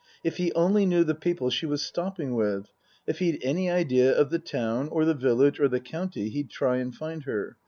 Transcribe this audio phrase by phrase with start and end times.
[0.23, 2.71] If he only knew the people she was stopping with
[3.05, 6.77] if he'd any idea of the town or the village or the county, he'd try
[6.77, 7.57] and find her.